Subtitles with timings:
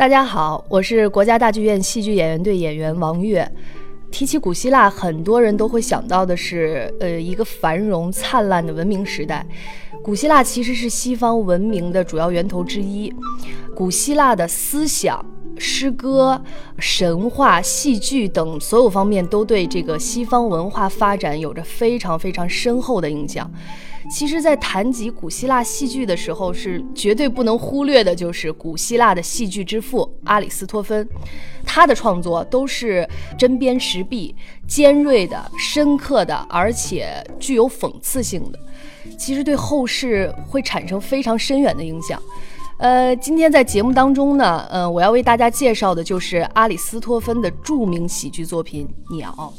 [0.00, 3.46] 大家好，我是国家大剧院戏剧演员队演员王悦。
[4.10, 9.46] 提起古希腊，很多人都会想到的是，呃，一个繁荣灿烂的文明时代。
[10.02, 13.12] 古希腊其实是西方文明的主要源头之一。
[13.76, 15.22] 古希腊的思想、
[15.60, 16.42] 诗歌、
[16.78, 23.48] 神话、戏剧等所有方面，都对这个西方文化发展有着非常非常深厚的影响。
[24.10, 31.06] 其实，在谈及古希腊戏剧的时候，是绝对不能忽略的，就是古希腊的戏剧之父阿里斯托芬。
[31.64, 33.06] 他的创作都是
[33.38, 34.34] 针砭时弊、
[34.66, 38.58] 尖锐的、深刻的，而且具有讽刺性的。
[39.18, 42.20] 其实对后世会产生非常深远的影响。
[42.80, 49.52] 呃，今天在节目当中呢，呃，我要为大家介绍的就是阿里斯托芬的著名喜剧作品《鸟》。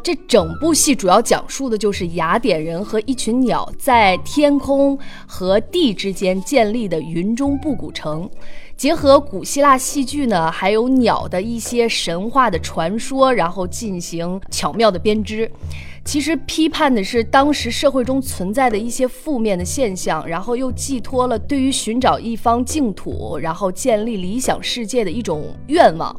[0.00, 4.96] 这整部戏主要讲述的就是雅典人和一群鸟在天空
[5.26, 8.30] 和地之间建立的云中布谷城，
[8.76, 15.50] 结合古希腊戏剧呢，还有鸟的一些神话的传说，然后进行巧妙的编织。
[16.04, 26.14] 其实批判的是当时社会中存在的一些负面的现象，然后又寄托了对于寻找一方净土，然后建立理想世界的一种愿望。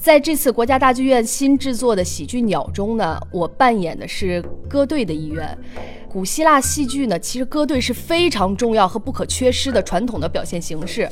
[0.00, 5.56] 在这次国家大剧院新制作的喜剧《鸟》中呢，我扮演的是歌队的一员。
[6.08, 11.06] 古希腊戏剧呢，其实歌队是非常重要和不可缺失的传统的表现形式。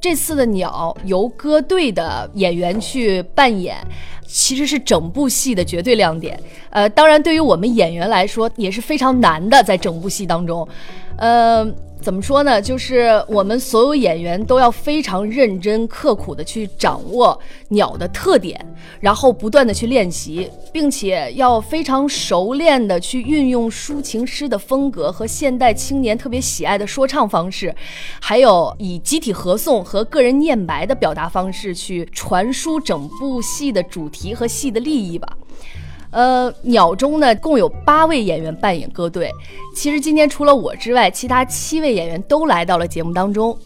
[0.00, 3.76] 这次的《鸟》由歌队的演员去扮演，
[4.26, 6.38] 其实是整部戏的绝对亮点。
[6.70, 10.66] 呃，当然对于我们演员来说也是非常难的，在整部戏当中，
[11.16, 11.66] 呃。
[12.00, 12.62] 怎么说呢？
[12.62, 17.36] 就是我们所有演员都要非常认真刻苦的去掌握
[17.70, 18.64] 鸟的特点，
[19.00, 27.74] 然后不断的去练习，并且要非常熟练的去运用抒情诗的风格和现代青年特别喜爱的说唱方式，
[28.20, 35.26] 还有以集体合诵和个人念白的表达方式去传输整部戏的主题和戏的利益吧。
[36.10, 39.30] 呃，鸟中呢共有八位演员扮演歌队。
[39.74, 43.56] 其实今天除了我之外，其他七位演员都来到了节目当中。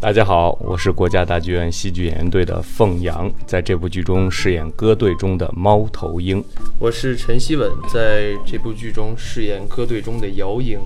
[0.00, 6.42] 大家好，我是国家大剧院戏剧演员队的凤阳，在这部剧中饰演歌队中的猫头鹰。
[6.78, 10.78] 我是陈希文，在这部剧中饰演歌队中的姚鹰。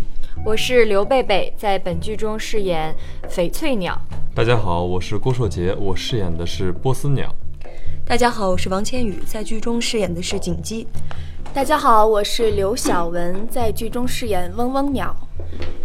[0.44, 2.92] 我是刘贝贝，在本剧中饰演
[3.30, 3.96] 翡翠鸟。
[4.34, 7.32] 大家好，我是郭硕杰，我饰演的是波斯鸟。
[8.02, 10.86] 大家好，我是王千羽，在剧中饰演的是锦鸡。
[11.52, 15.14] 大家好，我是刘晓文，在剧中饰演嗡嗡鸟。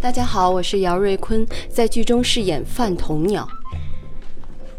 [0.00, 3.46] 大家好，我是姚瑞坤，在剧中饰演饭桶鸟。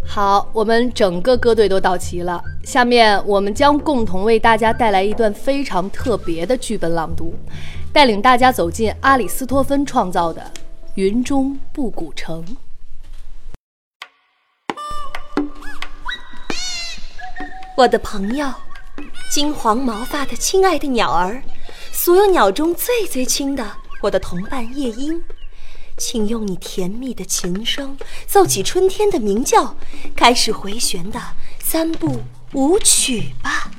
[0.03, 7.33] 好，我们整个歌队都到齐了，下面我们将共同为大家带来一段非常特别的剧本朗读，
[7.93, 10.43] 带领大家走进阿里斯托芬创造的
[10.95, 12.43] 云中布谷城。
[17.81, 18.45] 我的朋友，
[19.31, 21.41] 金黄毛发的亲爱的鸟儿，
[21.91, 23.71] 所有鸟中最最亲的，
[24.03, 25.19] 我的同伴夜莺，
[25.97, 27.97] 请用你甜蜜的琴声
[28.27, 29.75] 奏起春天的鸣叫，
[30.15, 31.19] 开始回旋的
[31.57, 32.21] 三步
[32.53, 33.71] 舞曲吧。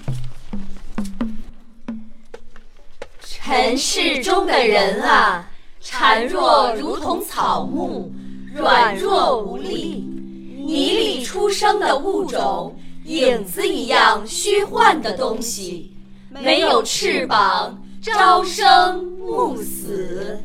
[3.21, 5.49] 尘世中的人啊，
[5.81, 8.13] 孱弱如同草木，
[8.53, 10.05] 软弱无力，
[10.57, 12.77] 泥里出生的物种。
[13.05, 15.93] 影子一样虚幻的东西，
[16.31, 20.41] 没有翅膀，朝生暮死。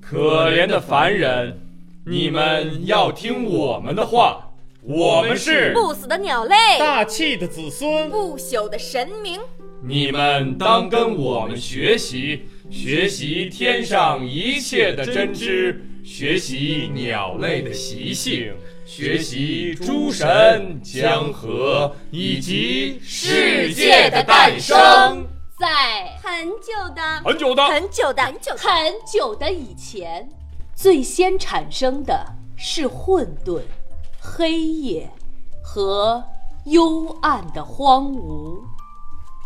[0.00, 1.58] 可怜的凡人，
[2.06, 4.48] 你们要听我们的话。
[4.84, 9.40] 我们是不死的鸟类，大气的子孙，不朽的神明。
[9.80, 18.54] 你们当跟我们学习，学习天上一切的真知，学习鸟类的习性。
[18.84, 25.24] 学习诸神、江河以及世界的诞生，
[25.58, 30.28] 在很久的、很久的、很久的、很久、很久的以前，
[30.74, 32.26] 最先产生的
[32.56, 33.62] 是混沌、
[34.20, 35.08] 黑夜
[35.62, 36.22] 和
[36.66, 38.60] 幽暗的荒芜。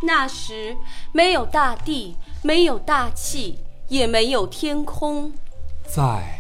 [0.03, 0.77] 那时
[1.13, 3.59] 没有大地，没有大气，
[3.89, 5.31] 也没有天空，
[5.85, 6.36] 在。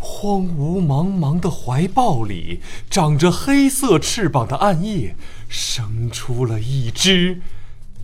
[0.00, 5.14] 荒芜茫茫的怀抱里，长着黑色翅膀的暗夜，
[5.48, 7.42] 生出了一只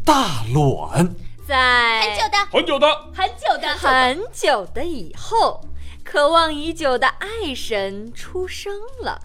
[0.04, 1.14] 大卵。
[1.48, 5.64] 在很久的、很久的、很久的、很久的以后，
[6.04, 9.20] 渴望已久的爱神出生了。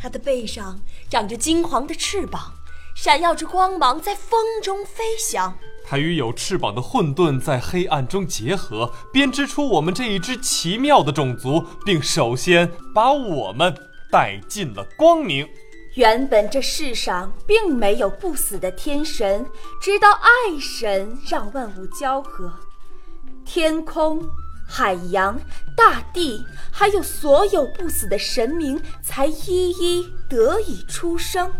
[0.00, 2.54] 它的背上长着金黄的翅膀，
[2.96, 5.58] 闪耀着光芒，在风中飞翔。
[5.92, 13.76] 它与有翅膀的混沌在黑暗中结合，编织出我们这一支奇妙的种族，并首先把我们
[14.10, 15.46] 带进了光明。
[15.96, 19.44] 原本这世上并没有不死的天神，
[19.82, 22.50] 直到爱神让万物交合，
[23.44, 24.26] 天空、
[24.66, 25.38] 海洋、
[25.76, 31.52] 大地，还有所有不死的神明，才一一得以出生。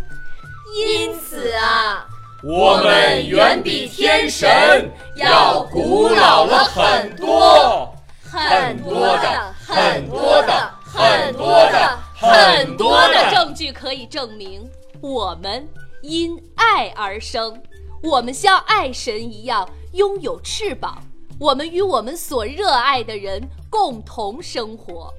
[0.75, 2.09] 因此啊，
[2.45, 14.69] 我们远比天神要古老了很多，很多的，很多的，很多的，很多的证据可以证明，
[15.01, 15.69] 我们
[16.03, 17.63] 因爱而生，
[18.03, 21.01] 我们像爱神一样拥有翅膀，
[21.39, 23.41] 我们与我们所热爱的人
[23.71, 25.15] 共同生活。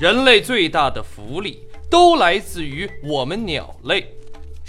[0.00, 4.12] 人类最大的福利都来自于我们鸟类。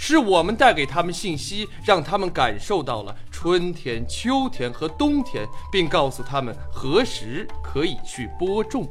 [0.00, 8.88] 是我们带给他们信息，让他们感受到了春天、秋天和冬天，并告诉他们何时可以去播种。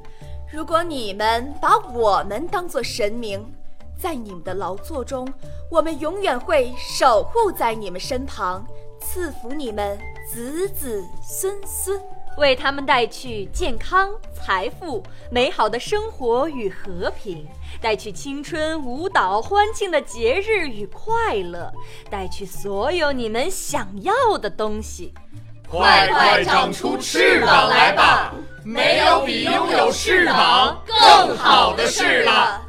[0.51, 3.43] 如果你们把我们当作神明，
[3.97, 5.25] 在你们的劳作中，
[5.71, 8.67] 我们永远会守护在你们身旁，
[8.99, 9.97] 赐福你们
[10.29, 11.99] 子子孙孙。
[12.37, 15.01] 为他们带去健康、财富、
[15.31, 17.47] 美好的生活与和平，
[17.81, 21.73] 带去青春、舞蹈、欢庆的节日与快乐，
[22.11, 25.13] 带去所有你们想要的东西。
[25.67, 28.33] 快快长出翅膀来吧！
[28.63, 32.61] 没有比拥有翅膀更好的事了。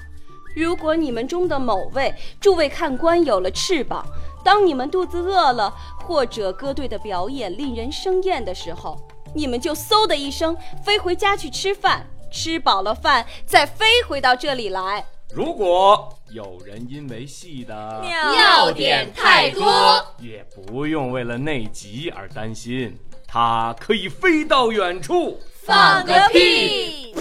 [0.56, 4.05] 如果你们中的某位诸位看官有了翅膀，
[4.43, 8.99] 当你们肚子饿了，或者歌队的表演令人生厌的时候，
[9.35, 15.05] 你们就嗖的一声飞回家去吃饭，吃饱了饭再飞回到这里来。
[15.35, 27.15] 如果有人因为戏的尿点太多，也不用为了内急而担心，他可以飞到远处放个屁。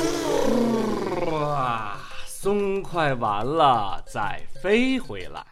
[1.31, 5.45] 哇，松快完了再飞回来。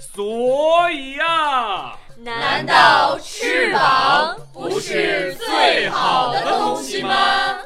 [0.00, 7.58] 所以呀难道翅膀不是最好的东西吗？